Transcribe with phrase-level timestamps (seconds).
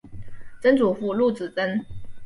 [0.63, 1.85] 曾祖父陆子真。